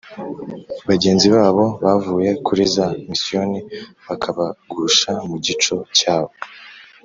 bagenzi 0.89 1.27
babo 1.35 1.65
bavuye 1.83 2.29
kuri 2.45 2.63
za 2.75 2.87
misiyoni 3.09 3.59
bakabagusha 4.07 5.11
mu 5.29 5.37
gico 5.45 5.75
cyabo 5.97 6.33